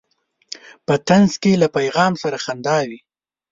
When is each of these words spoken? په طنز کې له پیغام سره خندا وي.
په 0.85 0.93
طنز 1.07 1.33
کې 1.41 1.51
له 1.61 1.67
پیغام 1.77 2.13
سره 2.23 2.37
خندا 2.43 2.77
وي. 2.89 2.99